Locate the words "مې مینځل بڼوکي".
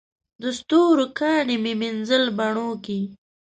1.63-3.01